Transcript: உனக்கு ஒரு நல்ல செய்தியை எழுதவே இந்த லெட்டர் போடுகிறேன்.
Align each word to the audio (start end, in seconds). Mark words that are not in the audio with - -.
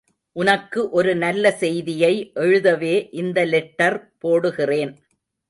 உனக்கு 0.35 0.89
ஒரு 0.89 1.11
நல்ல 1.15 1.51
செய்தியை 1.51 2.31
எழுதவே 2.33 2.95
இந்த 3.11 3.45
லெட்டர் 3.45 3.97
போடுகிறேன். 4.23 4.93